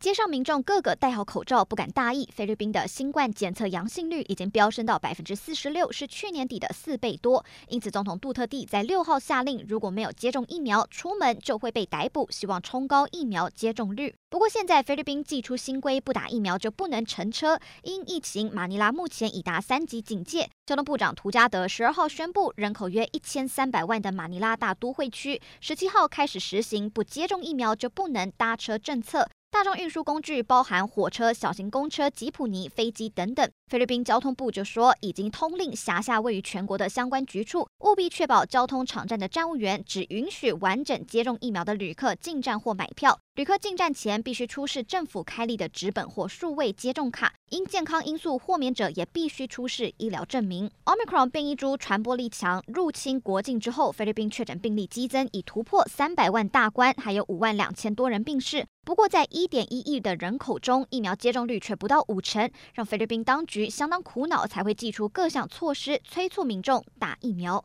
[0.00, 2.26] 街上民众个个戴好口罩，不敢大意。
[2.34, 7.44] 菲律宾的新冠检测阳性率已经飙升到百分之四十六，是去年底的四倍多。
[7.68, 14.14] 因此，总统杜特地在六号下令，如果没有接种疫苗，出门就会被逮捕，希望冲高疫苗接种率。
[14.30, 17.60] 不过，现在菲律宾祭出新规，不打疫苗就不能乘车。
[17.82, 20.48] 因疫情，马尼拉目前已达三级警戒。
[20.64, 29.28] 交通部长图加德十二号宣布，人口约一千三百万的马尼拉大都会区，十七号开始实行不接种疫苗就不能搭车政策。
[29.52, 33.50] 大众运输工具包含火车、小型公车、吉普尼、飞机等等。
[33.66, 43.18] 菲律宾交通部就说，已经通令辖下位于全国的相关局处，务必确保交通场站的站务员只允许完整接种疫苗的旅客进站或买票。
[43.40, 50.70] 旅客进站前必须出示政府开立的纸本或数位接种卡，因健康因素豁免者也必须出示医疗证明。
[50.84, 58.66] Omicron 变异株传播力强，入侵国境之后，菲律宾确诊病例激增，已突破三百万大关，还有五万两千多人病逝。
[58.84, 67.64] 不过，在一点一亿的人口中，疫苗接种率却不到五成，让菲律宾当局相当苦恼，才会祭出各项措施催促民众打疫苗。